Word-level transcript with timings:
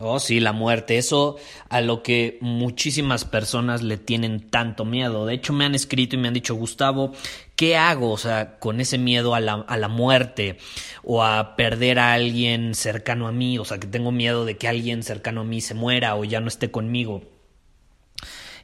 Oh, 0.00 0.18
sí, 0.18 0.40
la 0.40 0.52
muerte. 0.52 0.98
Eso 0.98 1.36
a 1.68 1.80
lo 1.80 2.02
que 2.02 2.38
muchísimas 2.40 3.24
personas 3.24 3.82
le 3.82 3.96
tienen 3.96 4.50
tanto 4.50 4.84
miedo. 4.84 5.24
De 5.24 5.34
hecho, 5.34 5.52
me 5.52 5.64
han 5.64 5.74
escrito 5.74 6.16
y 6.16 6.18
me 6.18 6.28
han 6.28 6.34
dicho, 6.34 6.56
Gustavo, 6.56 7.12
¿qué 7.54 7.76
hago? 7.76 8.10
O 8.10 8.18
sea, 8.18 8.58
con 8.58 8.80
ese 8.80 8.98
miedo 8.98 9.34
a 9.34 9.40
la, 9.40 9.54
a 9.54 9.76
la 9.76 9.88
muerte 9.88 10.58
o 11.04 11.22
a 11.22 11.54
perder 11.54 12.00
a 12.00 12.12
alguien 12.12 12.74
cercano 12.74 13.28
a 13.28 13.32
mí. 13.32 13.58
O 13.58 13.64
sea, 13.64 13.78
que 13.78 13.86
tengo 13.86 14.10
miedo 14.10 14.44
de 14.44 14.56
que 14.56 14.66
alguien 14.66 15.04
cercano 15.04 15.42
a 15.42 15.44
mí 15.44 15.60
se 15.60 15.74
muera 15.74 16.16
o 16.16 16.24
ya 16.24 16.40
no 16.40 16.48
esté 16.48 16.72
conmigo. 16.72 17.22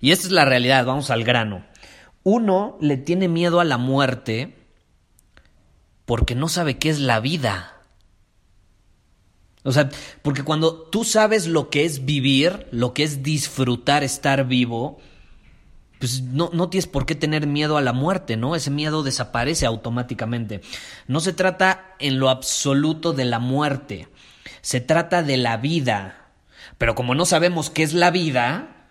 Y 0.00 0.10
esta 0.10 0.26
es 0.26 0.32
la 0.32 0.44
realidad, 0.44 0.84
vamos 0.84 1.10
al 1.10 1.22
grano. 1.22 1.64
Uno 2.24 2.76
le 2.80 2.96
tiene 2.96 3.28
miedo 3.28 3.60
a 3.60 3.64
la 3.64 3.78
muerte 3.78 4.56
porque 6.06 6.34
no 6.34 6.48
sabe 6.48 6.78
qué 6.78 6.88
es 6.88 6.98
la 6.98 7.20
vida. 7.20 7.79
O 9.62 9.72
sea, 9.72 9.90
porque 10.22 10.42
cuando 10.42 10.74
tú 10.74 11.04
sabes 11.04 11.46
lo 11.46 11.68
que 11.68 11.84
es 11.84 12.04
vivir, 12.04 12.66
lo 12.70 12.94
que 12.94 13.02
es 13.02 13.22
disfrutar 13.22 14.02
estar 14.02 14.46
vivo, 14.46 14.98
pues 15.98 16.22
no, 16.22 16.48
no, 16.54 16.70
tienes 16.70 16.86
por 16.86 17.04
qué 17.04 17.14
tener 17.14 17.46
miedo 17.46 17.76
a 17.76 17.82
la 17.82 17.92
muerte, 17.92 18.38
¿no? 18.38 18.56
Ese 18.56 18.70
miedo 18.70 19.02
desaparece 19.02 19.66
automáticamente. 19.66 20.62
No 21.06 21.20
se 21.20 21.34
trata 21.34 21.94
en 21.98 22.18
lo 22.18 22.30
absoluto 22.30 23.12
de 23.12 23.26
la 23.26 23.38
muerte, 23.38 24.08
se 24.62 24.80
trata 24.80 25.22
de 25.22 25.36
la 25.36 25.58
vida. 25.58 26.30
Pero 26.78 26.94
como 26.94 27.14
no 27.14 27.26
sabemos 27.26 27.68
qué 27.68 27.82
es 27.82 27.92
la 27.92 28.10
vida, 28.10 28.88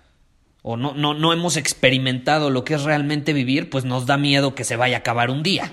o 0.61 0.77
no, 0.77 0.93
no, 0.93 1.15
no 1.15 1.33
hemos 1.33 1.57
experimentado 1.57 2.51
lo 2.51 2.63
que 2.63 2.75
es 2.75 2.83
realmente 2.83 3.33
vivir, 3.33 3.71
pues 3.71 3.85
nos 3.85 4.05
da 4.05 4.17
miedo 4.17 4.53
que 4.53 4.63
se 4.63 4.75
vaya 4.75 4.97
a 4.97 4.99
acabar 4.99 5.31
un 5.31 5.41
día 5.41 5.71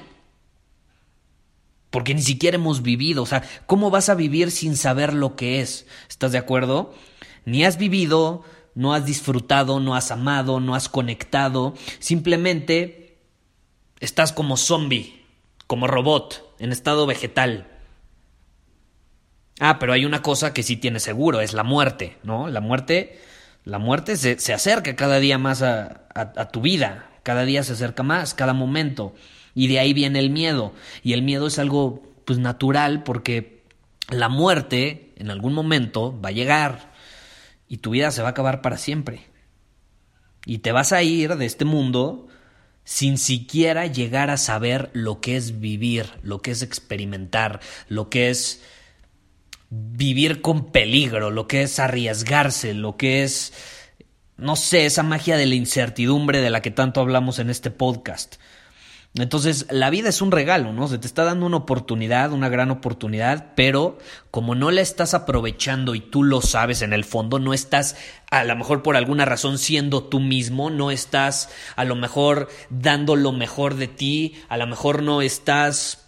porque 1.97 2.13
ni 2.13 2.21
siquiera 2.21 2.57
hemos 2.57 2.83
vivido. 2.83 3.23
O 3.23 3.27
sea, 3.27 3.43
¿cómo 3.65 3.89
vas 3.89 4.11
a 4.11 4.15
vivir 4.15 4.51
sin 4.51 4.77
saber 4.77 5.15
lo 5.15 5.35
que 5.35 5.63
es? 5.63 5.87
¿Estás 6.11 6.31
de 6.31 6.37
acuerdo? 6.37 6.93
Ni 7.47 7.65
has 7.65 7.79
vivido, 7.79 8.45
no 8.75 8.93
has 8.93 9.07
disfrutado, 9.07 9.81
no 9.81 9.95
has 9.95 10.11
amado, 10.11 10.61
no 10.61 10.75
has 10.75 10.91
conectado, 10.91 11.73
simplemente 11.99 13.17
estás 13.99 14.35
como 14.35 14.59
zombie, 14.59 15.25
como 15.67 15.87
robot, 15.87 16.55
en 16.59 16.71
estado 16.71 17.07
vegetal. 17.07 17.67
Ah, 19.59 19.79
pero 19.79 19.95
hay 19.95 20.05
una 20.05 20.21
cosa 20.21 20.53
que 20.53 20.63
sí 20.63 20.77
tienes 20.77 21.03
seguro, 21.03 21.41
es 21.41 21.55
la 21.55 21.65
muerte, 21.65 22.19
¿no? 22.25 22.47
La 22.49 22.61
muerte, 22.61 23.19
la 23.65 23.79
muerte 23.79 24.19
se, 24.19 24.39
se 24.39 24.53
acerca 24.53 24.95
cada 24.97 25.19
día 25.19 25.39
más 25.39 25.63
a, 25.63 26.09
a 26.15 26.49
tu 26.51 26.61
vida, 26.61 27.09
cada 27.23 27.47
día 27.47 27.63
se 27.63 27.73
acerca 27.73 28.03
más, 28.03 28.35
cada 28.35 28.53
momento. 28.53 29.15
Y 29.57 29.69
de 29.69 29.81
ahí 29.81 29.95
viene 29.95 30.21
el 30.21 30.29
miedo. 30.31 30.75
Y 31.03 31.15
el 31.15 31.23
miedo 31.23 31.47
es 31.47 31.59
algo 31.59 32.03
pues 32.27 32.39
natural 32.39 33.03
porque 33.03 33.65
la 34.11 34.29
muerte 34.29 35.15
en 35.17 35.31
algún 35.31 35.55
momento 35.55 36.21
va 36.21 36.29
a 36.29 36.33
llegar 36.33 36.93
y 37.67 37.79
tu 37.79 37.91
vida 37.91 38.11
se 38.11 38.21
va 38.21 38.29
a 38.29 38.31
acabar 38.33 38.61
para 38.61 38.77
siempre. 38.77 39.25
Y 40.45 40.59
te 40.59 40.73
vas 40.73 40.93
a 40.93 41.03
ir 41.03 41.37
de 41.37 41.47
este 41.47 41.65
mundo 41.65 42.29
sin 42.85 43.17
siquiera 43.17 43.87
llegar 43.87 44.29
a 44.29 44.37
saber 44.37 44.91
lo 44.93 45.23
que 45.23 45.37
es 45.37 45.59
vivir, 45.59 46.07
lo 46.23 46.43
que 46.43 46.51
es 46.51 46.61
experimentar, 46.61 47.61
lo 47.89 48.11
que 48.11 48.29
es 48.29 48.63
vivir 49.71 50.43
con 50.43 50.71
peligro, 50.71 51.31
lo 51.31 51.49
que 51.49 51.63
es 51.63 51.79
arriesgarse, 51.81 52.75
lo 52.75 52.99
que 52.99 53.25
es, 53.25 53.55
no 54.37 54.55
sé, 54.55 54.85
esa 54.85 55.03
magia 55.03 55.39
de 55.39 55.47
la 55.47 55.55
incertidumbre 55.55 56.43
de 56.43 56.51
la 56.51 56.61
que 56.61 56.71
tanto 56.71 57.01
hablamos 57.01 57.39
en 57.39 57.49
este 57.49 57.71
podcast. 57.71 58.37
Entonces, 59.19 59.67
la 59.71 59.89
vida 59.89 60.11
es 60.11 60.21
un 60.21 60.31
regalo, 60.31 60.73
¿no? 60.73 60.89
Se 60.89 60.99
te 60.99 61.07
está 61.07 61.25
dando 61.25 61.47
una 61.47 61.57
oportunidad, 61.57 62.33
una 62.33 62.51
gran 62.51 62.71
oportunidad, 62.71 63.55
pero 63.55 63.99
como 64.31 64.55
no 64.55 64.71
la 64.71 64.83
estás 64.83 65.15
aprovechando 65.15 65.95
y 65.95 66.01
tú 66.01 66.23
lo 66.23 66.43
sabes 66.43 66.83
en 66.83 66.93
el 66.93 67.05
fondo, 67.05 67.39
no 67.39 67.55
estás 67.55 67.97
a 68.31 68.45
lo 68.45 68.57
mejor 68.57 68.83
por 68.83 68.97
alguna 68.97 69.25
razón 69.25 69.59
siendo 69.59 70.05
tú 70.05 70.21
mismo, 70.21 70.69
no 70.69 70.91
estás 70.91 71.49
a 71.77 71.85
lo 71.85 71.95
mejor 71.95 72.49
dando 72.69 73.17
lo 73.17 73.33
mejor 73.33 73.77
de 73.77 73.89
ti, 73.89 74.35
a 74.49 74.59
lo 74.59 74.67
mejor 74.67 75.03
no 75.03 75.23
estás 75.23 76.06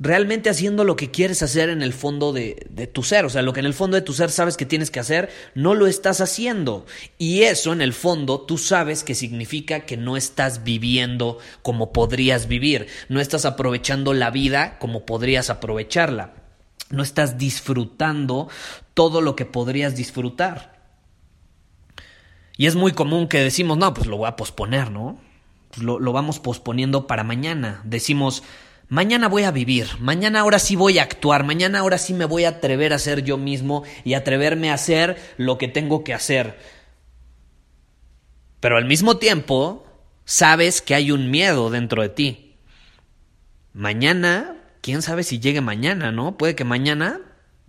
realmente 0.00 0.48
haciendo 0.48 0.82
lo 0.82 0.96
que 0.96 1.10
quieres 1.10 1.42
hacer 1.42 1.68
en 1.68 1.82
el 1.82 1.92
fondo 1.92 2.32
de, 2.32 2.66
de, 2.70 2.86
tu 2.86 3.02
ser. 3.02 3.26
O 3.26 3.28
sea, 3.28 3.42
lo 3.42 3.52
que 3.52 3.60
en 3.60 3.66
el 3.66 3.74
fondo 3.74 3.96
de 3.96 4.02
tu 4.02 4.14
ser 4.14 4.30
sabes 4.30 4.56
que 4.56 4.64
tienes 4.64 4.90
que 4.90 4.98
hacer, 4.98 5.30
no 5.54 5.74
lo 5.74 5.86
estás 5.86 6.22
haciendo. 6.22 6.86
Y 7.18 7.42
eso 7.42 7.74
en 7.74 7.82
el 7.82 7.92
fondo 7.92 8.40
tú 8.40 8.56
sabes 8.56 9.04
que 9.04 9.14
significa 9.14 9.80
que 9.80 9.98
no 9.98 10.16
estás 10.16 10.64
viviendo 10.64 11.38
como 11.60 11.92
podrías 11.92 12.48
vivir, 12.48 12.86
no 13.10 13.20
estás 13.20 13.44
aprovechando 13.44 14.14
la 14.14 14.30
vida 14.30 14.78
como 14.78 15.04
podrías 15.04 15.50
aprovecharla, 15.50 16.32
no 16.88 17.02
estás 17.02 17.36
disfrutando 17.36 18.48
todo 18.94 19.20
lo 19.20 19.36
que 19.36 19.44
podrías 19.44 19.96
disfrutar. 19.96 20.80
Y 22.56 22.66
es 22.66 22.74
muy 22.74 22.92
común 22.92 23.28
que 23.28 23.38
decimos, 23.38 23.76
no, 23.76 23.92
pues 23.92 24.06
lo 24.06 24.16
voy 24.16 24.28
a 24.28 24.36
posponer, 24.36 24.90
¿no? 24.90 25.18
Pues 25.70 25.82
lo, 25.82 25.98
lo 25.98 26.12
vamos 26.12 26.40
posponiendo 26.40 27.06
para 27.06 27.22
mañana. 27.22 27.80
Decimos, 27.84 28.42
Mañana 28.90 29.28
voy 29.28 29.44
a 29.44 29.52
vivir, 29.52 29.86
mañana 30.00 30.40
ahora 30.40 30.58
sí 30.58 30.74
voy 30.74 30.98
a 30.98 31.04
actuar, 31.04 31.44
mañana 31.44 31.78
ahora 31.78 31.96
sí 31.96 32.12
me 32.12 32.24
voy 32.24 32.44
a 32.44 32.48
atrever 32.48 32.92
a 32.92 32.98
ser 32.98 33.22
yo 33.22 33.36
mismo 33.36 33.84
y 34.02 34.14
atreverme 34.14 34.68
a 34.68 34.74
hacer 34.74 35.16
lo 35.36 35.58
que 35.58 35.68
tengo 35.68 36.02
que 36.02 36.12
hacer. 36.12 36.58
Pero 38.58 38.76
al 38.76 38.86
mismo 38.86 39.18
tiempo, 39.18 39.86
sabes 40.24 40.82
que 40.82 40.96
hay 40.96 41.12
un 41.12 41.30
miedo 41.30 41.70
dentro 41.70 42.02
de 42.02 42.08
ti. 42.08 42.56
Mañana, 43.72 44.56
quién 44.80 45.02
sabe 45.02 45.22
si 45.22 45.38
llegue 45.38 45.60
mañana, 45.60 46.10
¿no? 46.10 46.36
Puede 46.36 46.56
que 46.56 46.64
mañana 46.64 47.20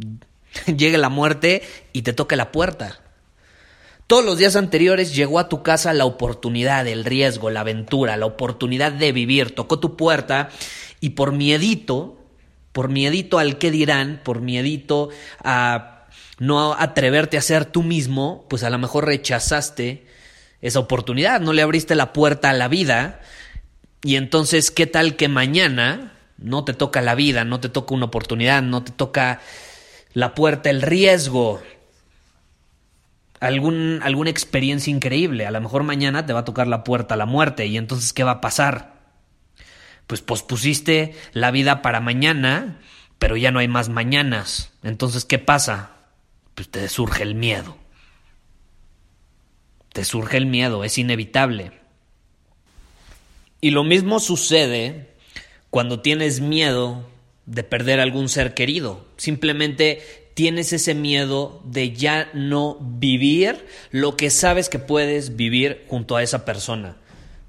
llegue 0.65 0.97
la 0.97 1.09
muerte 1.09 1.61
y 1.93 2.01
te 2.01 2.13
toque 2.13 2.35
la 2.35 2.51
puerta. 2.51 2.99
Todos 4.07 4.25
los 4.25 4.39
días 4.39 4.55
anteriores 4.55 5.15
llegó 5.15 5.37
a 5.37 5.49
tu 5.49 5.61
casa 5.61 5.93
la 5.93 6.05
oportunidad, 6.05 6.87
el 6.87 7.05
riesgo, 7.05 7.51
la 7.51 7.59
aventura, 7.59 8.17
la 8.17 8.25
oportunidad 8.25 8.91
de 8.91 9.11
vivir, 9.11 9.53
tocó 9.53 9.79
tu 9.79 9.95
puerta 9.95 10.49
y 11.01 11.09
por 11.09 11.33
miedito, 11.33 12.17
por 12.71 12.87
miedito 12.87 13.39
al 13.39 13.57
que 13.57 13.71
dirán, 13.71 14.21
por 14.23 14.39
miedito 14.39 15.09
a 15.43 16.07
no 16.39 16.73
atreverte 16.73 17.37
a 17.37 17.41
ser 17.41 17.65
tú 17.65 17.83
mismo, 17.83 18.45
pues 18.49 18.63
a 18.63 18.69
lo 18.69 18.77
mejor 18.77 19.05
rechazaste 19.05 20.05
esa 20.61 20.79
oportunidad, 20.79 21.41
no 21.41 21.53
le 21.53 21.63
abriste 21.63 21.95
la 21.95 22.13
puerta 22.13 22.51
a 22.51 22.53
la 22.53 22.67
vida 22.67 23.19
y 24.03 24.15
entonces, 24.15 24.71
¿qué 24.71 24.87
tal 24.87 25.15
que 25.15 25.27
mañana 25.27 26.13
no 26.37 26.63
te 26.63 26.73
toca 26.73 27.01
la 27.01 27.15
vida, 27.15 27.45
no 27.45 27.59
te 27.59 27.69
toca 27.69 27.93
una 27.93 28.05
oportunidad, 28.05 28.61
no 28.61 28.83
te 28.83 28.91
toca 28.91 29.41
la 30.13 30.33
puerta, 30.33 30.69
el 30.69 30.81
riesgo, 30.81 31.61
algún, 33.39 33.99
alguna 34.03 34.29
experiencia 34.29 34.91
increíble? 34.91 35.45
A 35.45 35.51
lo 35.51 35.61
mejor 35.61 35.83
mañana 35.83 36.25
te 36.25 36.33
va 36.33 36.39
a 36.39 36.45
tocar 36.45 36.67
la 36.67 36.83
puerta 36.83 37.15
a 37.15 37.17
la 37.17 37.25
muerte 37.25 37.67
y 37.67 37.77
entonces, 37.77 38.13
¿qué 38.13 38.23
va 38.23 38.31
a 38.31 38.41
pasar? 38.41 38.90
Pues 40.07 40.21
pospusiste 40.21 41.15
la 41.33 41.51
vida 41.51 41.81
para 41.81 41.99
mañana, 41.99 42.79
pero 43.19 43.37
ya 43.37 43.51
no 43.51 43.59
hay 43.59 43.67
más 43.67 43.89
mañanas. 43.89 44.71
Entonces, 44.83 45.25
¿qué 45.25 45.39
pasa? 45.39 45.91
Pues 46.55 46.69
te 46.69 46.87
surge 46.89 47.23
el 47.23 47.35
miedo. 47.35 47.77
Te 49.93 50.03
surge 50.05 50.37
el 50.37 50.45
miedo, 50.45 50.83
es 50.83 50.97
inevitable. 50.97 51.71
Y 53.59 53.71
lo 53.71 53.83
mismo 53.83 54.19
sucede 54.19 55.11
cuando 55.69 56.01
tienes 56.01 56.41
miedo 56.41 57.07
de 57.45 57.63
perder 57.63 57.99
algún 57.99 58.29
ser 58.29 58.53
querido. 58.53 59.05
Simplemente 59.17 60.01
tienes 60.33 60.73
ese 60.73 60.95
miedo 60.95 61.61
de 61.65 61.93
ya 61.93 62.29
no 62.33 62.77
vivir 62.79 63.65
lo 63.91 64.15
que 64.15 64.29
sabes 64.29 64.69
que 64.69 64.79
puedes 64.79 65.35
vivir 65.35 65.85
junto 65.87 66.15
a 66.15 66.23
esa 66.23 66.45
persona. 66.45 66.97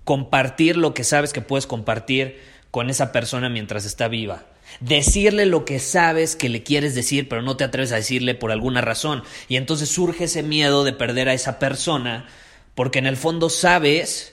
Compartir 0.04 0.76
lo 0.76 0.94
que 0.94 1.04
sabes 1.04 1.32
que 1.32 1.40
puedes 1.40 1.66
compartir 1.66 2.40
con 2.70 2.90
esa 2.90 3.12
persona 3.12 3.48
mientras 3.48 3.84
está 3.84 4.08
viva. 4.08 4.44
Decirle 4.80 5.46
lo 5.46 5.64
que 5.64 5.78
sabes 5.78 6.34
que 6.36 6.48
le 6.48 6.62
quieres 6.62 6.94
decir, 6.94 7.28
pero 7.28 7.42
no 7.42 7.56
te 7.56 7.64
atreves 7.64 7.92
a 7.92 7.96
decirle 7.96 8.34
por 8.34 8.50
alguna 8.50 8.80
razón. 8.80 9.22
Y 9.48 9.56
entonces 9.56 9.90
surge 9.90 10.24
ese 10.24 10.42
miedo 10.42 10.82
de 10.82 10.92
perder 10.92 11.28
a 11.28 11.34
esa 11.34 11.58
persona, 11.58 12.26
porque 12.74 12.98
en 12.98 13.06
el 13.06 13.16
fondo 13.16 13.50
sabes 13.50 14.32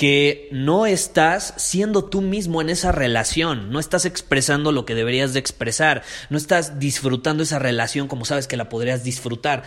que 0.00 0.48
no 0.50 0.86
estás 0.86 1.52
siendo 1.58 2.06
tú 2.06 2.22
mismo 2.22 2.62
en 2.62 2.70
esa 2.70 2.90
relación, 2.90 3.70
no 3.70 3.78
estás 3.78 4.06
expresando 4.06 4.72
lo 4.72 4.86
que 4.86 4.94
deberías 4.94 5.34
de 5.34 5.40
expresar, 5.40 6.02
no 6.30 6.38
estás 6.38 6.78
disfrutando 6.78 7.42
esa 7.42 7.58
relación 7.58 8.08
como 8.08 8.24
sabes 8.24 8.46
que 8.46 8.56
la 8.56 8.70
podrías 8.70 9.04
disfrutar. 9.04 9.62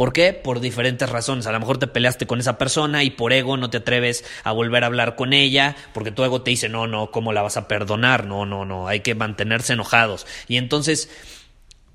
¿Por 0.00 0.14
qué? 0.14 0.32
Por 0.32 0.60
diferentes 0.60 1.10
razones. 1.10 1.46
A 1.46 1.52
lo 1.52 1.60
mejor 1.60 1.76
te 1.76 1.86
peleaste 1.86 2.26
con 2.26 2.40
esa 2.40 2.56
persona 2.56 3.04
y 3.04 3.10
por 3.10 3.34
ego 3.34 3.58
no 3.58 3.68
te 3.68 3.76
atreves 3.76 4.24
a 4.44 4.52
volver 4.52 4.82
a 4.82 4.86
hablar 4.86 5.14
con 5.14 5.34
ella, 5.34 5.76
porque 5.92 6.10
tu 6.10 6.24
ego 6.24 6.40
te 6.40 6.48
dice, 6.48 6.70
no, 6.70 6.86
no, 6.86 7.10
¿cómo 7.10 7.34
la 7.34 7.42
vas 7.42 7.58
a 7.58 7.68
perdonar? 7.68 8.24
No, 8.24 8.46
no, 8.46 8.64
no, 8.64 8.88
hay 8.88 9.00
que 9.00 9.14
mantenerse 9.14 9.74
enojados. 9.74 10.26
Y 10.48 10.56
entonces 10.56 11.10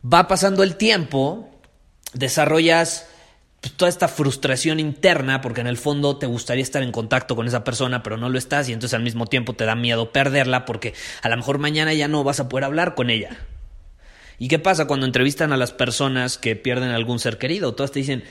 va 0.06 0.28
pasando 0.28 0.62
el 0.62 0.76
tiempo, 0.76 1.50
desarrollas 2.14 3.08
pues, 3.60 3.74
toda 3.74 3.90
esta 3.90 4.08
frustración 4.08 4.80
interna, 4.80 5.42
porque 5.42 5.62
en 5.62 5.68
el 5.68 5.78
fondo 5.78 6.18
te 6.18 6.28
gustaría 6.28 6.62
estar 6.62 6.84
en 6.84 6.92
contacto 6.92 7.36
con 7.36 7.48
esa 7.48 7.64
persona, 7.64 8.04
pero 8.04 8.18
no 8.18 8.30
lo 8.30 8.38
estás, 8.38 8.70
y 8.70 8.74
entonces 8.74 8.94
al 8.94 9.02
mismo 9.02 9.26
tiempo 9.26 9.54
te 9.54 9.66
da 9.66 9.74
miedo 9.74 10.12
perderla, 10.12 10.66
porque 10.66 10.94
a 11.24 11.30
lo 11.30 11.38
mejor 11.38 11.58
mañana 11.58 11.92
ya 11.92 12.08
no 12.08 12.24
vas 12.24 12.40
a 12.40 12.50
poder 12.50 12.66
hablar 12.66 12.94
con 12.94 13.10
ella. 13.10 13.36
¿Y 14.38 14.48
qué 14.48 14.60
pasa 14.60 14.88
cuando 14.88 15.06
entrevistan 15.06 15.52
a 15.54 15.58
las 15.58 15.72
personas 15.72 16.38
que 16.38 16.56
pierden 16.56 16.90
algún 16.90 17.20
ser 17.20 17.38
querido? 17.38 17.74
Todas 17.74 17.92
te 17.92 18.00
dicen, 18.00 18.24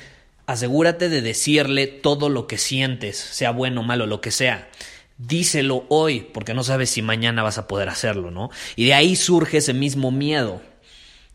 asegúrate 0.46 1.08
de 1.08 1.22
decirle 1.22 1.86
todo 1.86 2.28
lo 2.28 2.46
que 2.46 2.58
sientes, 2.58 3.16
sea 3.16 3.50
bueno 3.50 3.80
o 3.80 3.84
malo, 3.84 4.06
lo 4.06 4.20
que 4.20 4.30
sea. 4.30 4.68
Díselo 5.16 5.86
hoy, 5.88 6.26
porque 6.32 6.54
no 6.54 6.64
sabes 6.64 6.90
si 6.90 7.02
mañana 7.02 7.42
vas 7.42 7.58
a 7.58 7.68
poder 7.68 7.88
hacerlo, 7.88 8.30
¿no? 8.30 8.50
Y 8.76 8.86
de 8.86 8.94
ahí 8.94 9.16
surge 9.16 9.58
ese 9.58 9.72
mismo 9.72 10.10
miedo 10.10 10.60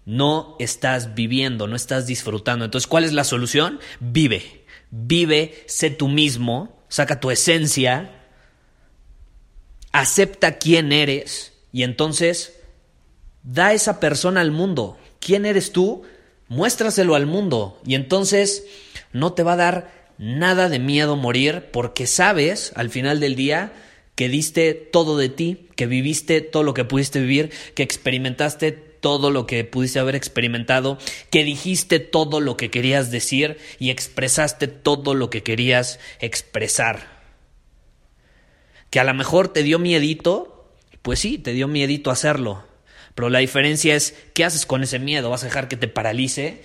no 0.10 0.56
estás 0.58 1.14
viviendo, 1.14 1.68
no 1.68 1.76
estás 1.76 2.08
disfrutando. 2.08 2.66
Entonces, 2.66 2.88
¿cuál 2.88 3.04
es 3.04 3.14
la 3.14 3.24
solución? 3.24 3.80
Vive, 4.00 4.64
vive, 4.90 5.64
sé 5.68 5.92
tú 5.92 6.08
mismo, 6.08 6.84
saca 6.88 7.20
tu 7.20 7.30
esencia, 7.30 8.26
acepta 9.92 10.58
quién 10.58 10.92
eres 10.92 11.54
y 11.72 11.84
entonces 11.84 12.59
da 13.44 13.74
esa 13.74 14.00
persona 14.00 14.42
al 14.42 14.52
mundo. 14.52 14.98
¿Quién 15.20 15.46
eres 15.46 15.72
tú? 15.72 16.04
Muéstraselo 16.48 17.16
al 17.16 17.26
mundo 17.26 17.80
y 17.86 17.96
entonces 17.96 18.66
no 19.14 19.34
te 19.34 19.44
va 19.44 19.54
a 19.54 19.58
dar 19.58 20.00
nada 20.18 20.68
de 20.70 20.80
miedo 20.80 21.16
morir 21.16 21.70
porque 21.72 22.08
sabes 22.08 22.72
al 22.76 22.90
final 22.90 23.20
del 23.20 23.36
día 23.36 23.72
que 24.16 24.30
diste 24.30 24.74
todo 24.74 25.18
de 25.18 25.30
ti, 25.30 25.70
que 25.76 25.88
viviste 25.88 26.42
todo 26.42 26.64
lo 26.64 26.74
que 26.74 26.84
pudiste 26.84 27.22
vivir, 27.22 27.52
que 27.74 27.84
experimentaste 27.84 28.72
todo 28.74 29.32
lo 29.32 29.48
que 29.48 29.64
pudiste 29.64 30.00
haber 30.00 30.16
experimentado, 30.16 30.98
que 31.30 31.46
dijiste 31.46 32.00
todo 32.00 32.42
lo 32.42 32.58
que 32.58 32.70
querías 32.70 33.12
decir 33.12 33.58
y 33.80 33.92
expresaste 33.92 34.68
todo 34.68 35.14
lo 35.14 35.30
que 35.30 35.44
querías 35.44 36.00
expresar. 36.20 37.20
Que 38.90 39.00
a 39.00 39.04
lo 39.06 39.14
mejor 39.14 39.54
te 39.54 39.64
dio 39.64 39.80
miedito, 39.80 40.74
pues 41.02 41.20
sí, 41.20 41.38
te 41.38 41.54
dio 41.54 41.68
miedito 41.68 42.12
hacerlo. 42.12 42.69
Pero 43.16 43.30
la 43.30 43.40
diferencia 43.40 43.96
es, 43.96 44.16
¿qué 44.34 44.46
haces 44.46 44.66
con 44.66 44.84
ese 44.84 45.00
miedo? 45.00 45.30
¿Vas 45.30 45.44
a 45.44 45.48
dejar 45.48 45.68
que 45.68 45.78
te 45.78 45.88
paralice? 45.88 46.64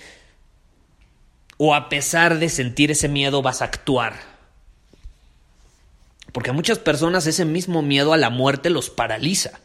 ¿O 1.56 1.74
a 1.74 1.88
pesar 1.88 2.38
de 2.38 2.48
sentir 2.48 2.90
ese 2.90 3.08
miedo 3.08 3.42
vas 3.42 3.62
a 3.62 3.66
actuar? 3.66 4.14
Porque 6.32 6.50
a 6.50 6.54
muchas 6.54 6.78
personas 6.78 7.26
ese 7.26 7.44
mismo 7.44 7.82
miedo 7.82 8.12
a 8.12 8.16
la 8.16 8.30
muerte 8.30 8.70
los 8.70 8.90
paraliza. 8.90 9.60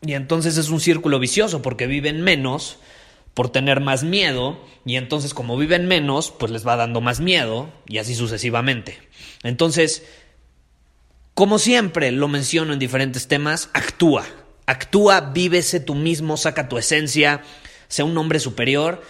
Y 0.00 0.14
entonces 0.14 0.56
es 0.56 0.70
un 0.70 0.80
círculo 0.80 1.18
vicioso 1.18 1.62
porque 1.62 1.86
viven 1.86 2.22
menos 2.22 2.78
por 3.34 3.50
tener 3.50 3.80
más 3.80 4.04
miedo 4.04 4.58
y 4.84 4.96
entonces 4.96 5.32
como 5.32 5.56
viven 5.56 5.86
menos, 5.86 6.30
pues 6.30 6.50
les 6.50 6.66
va 6.66 6.76
dando 6.76 7.00
más 7.00 7.20
miedo 7.20 7.72
y 7.86 7.98
así 7.98 8.14
sucesivamente. 8.14 8.98
Entonces, 9.42 10.04
como 11.34 11.58
siempre 11.58 12.10
lo 12.10 12.28
menciono 12.28 12.72
en 12.72 12.78
diferentes 12.78 13.28
temas, 13.28 13.70
actúa. 13.72 14.26
Actúa, 14.66 15.20
vívese 15.20 15.80
tú 15.80 15.94
mismo, 15.94 16.36
saca 16.36 16.68
tu 16.68 16.78
esencia, 16.78 17.42
sea 17.88 18.04
un 18.04 18.16
hombre 18.16 18.38
superior, 18.38 19.02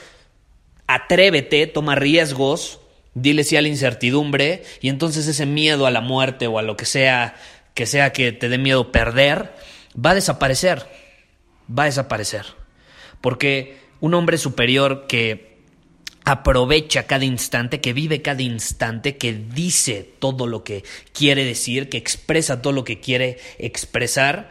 atrévete, 0.86 1.66
toma 1.66 1.94
riesgos, 1.94 2.80
dile 3.14 3.44
sí 3.44 3.56
a 3.56 3.62
la 3.62 3.68
incertidumbre 3.68 4.64
y 4.80 4.88
entonces 4.88 5.26
ese 5.26 5.46
miedo 5.46 5.86
a 5.86 5.90
la 5.90 6.00
muerte 6.00 6.46
o 6.46 6.58
a 6.58 6.62
lo 6.62 6.76
que 6.76 6.86
sea 6.86 7.34
que 7.74 7.86
sea 7.86 8.12
que 8.12 8.32
te 8.32 8.48
dé 8.48 8.58
miedo 8.58 8.92
perder, 8.92 9.54
va 9.94 10.10
a 10.10 10.14
desaparecer, 10.14 10.86
va 11.66 11.84
a 11.84 11.86
desaparecer. 11.86 12.46
Porque 13.20 13.78
un 14.00 14.14
hombre 14.14 14.36
superior 14.38 15.06
que 15.06 15.52
aprovecha 16.24 17.06
cada 17.06 17.24
instante, 17.24 17.80
que 17.80 17.92
vive 17.92 18.22
cada 18.22 18.42
instante, 18.42 19.16
que 19.16 19.32
dice 19.32 20.08
todo 20.18 20.46
lo 20.46 20.64
que 20.64 20.84
quiere 21.12 21.44
decir, 21.44 21.88
que 21.88 21.98
expresa 21.98 22.62
todo 22.62 22.72
lo 22.72 22.84
que 22.84 23.00
quiere 23.00 23.38
expresar, 23.58 24.50